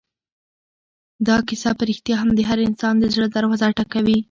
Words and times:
دا 1.27 1.37
کیسه 1.47 1.71
په 1.77 1.83
رښتیا 1.89 2.15
هم 2.19 2.29
د 2.35 2.39
هر 2.49 2.59
انسان 2.67 2.93
د 2.99 3.05
زړه 3.13 3.27
دروازه 3.35 3.67
ټکوي. 3.77 4.17